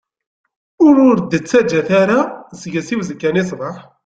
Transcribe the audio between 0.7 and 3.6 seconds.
Ur d- ttaǧǧat ara seg-s i uzekka-nni